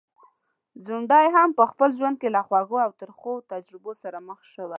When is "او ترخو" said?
2.85-3.33